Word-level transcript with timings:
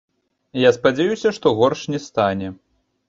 Я 0.61 0.71
спадзяюся, 0.77 1.33
што 1.37 1.53
горш 1.59 1.87
не 1.97 2.05
стане. 2.07 2.47